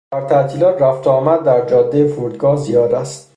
[0.11, 3.27] در تعطیلات رفت و آمد در جادهی فرودگاه زیاد است.